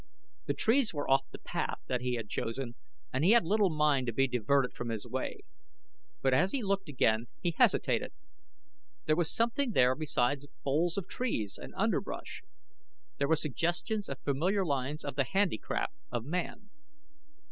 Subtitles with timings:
[0.47, 2.73] The trees were off the path that he had chosen
[3.13, 5.41] and he had little mind to be diverted from his way;
[6.23, 8.11] but as he looked again he hesitated.
[9.05, 12.41] There was something there besides boles of trees, and underbrush.
[13.19, 16.71] There were suggestions of familiar lines of the handicraft of man.